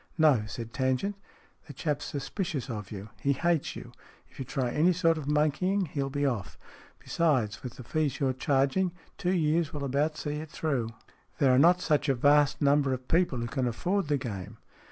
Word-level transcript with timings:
"No," 0.17 0.45
said 0.47 0.73
Tangent, 0.73 1.15
"the 1.67 1.73
chap's 1.73 2.05
suspicious 2.05 2.71
of 2.71 2.91
you. 2.91 3.09
He 3.19 3.33
hates 3.33 3.75
you. 3.75 3.91
If 4.31 4.39
you 4.39 4.45
try 4.45 4.71
any 4.71 4.93
sort 4.93 5.15
of 5.15 5.27
monkeying, 5.29 5.85
he'll 5.85 6.09
be 6.09 6.25
off. 6.25 6.57
Besides, 6.97 7.61
with 7.61 7.75
the 7.75 7.83
fees 7.83 8.19
you're 8.19 8.33
charging, 8.33 8.93
two 9.19 9.33
years 9.35 9.71
will 9.73 9.83
about 9.83 10.17
see 10.17 10.37
it 10.37 10.49
through. 10.49 10.87
22 10.87 10.87
STORIES 10.87 10.89
IN 10.89 11.15
GREY 11.37 11.37
There 11.47 11.53
are 11.55 11.59
not 11.59 11.81
such 11.81 12.09
a 12.09 12.15
vast 12.15 12.61
number 12.63 12.93
of 12.95 13.07
people 13.07 13.37
who 13.41 13.47
can 13.47 13.67
afford 13.67 14.07
the 14.07 14.17
game." 14.17 14.57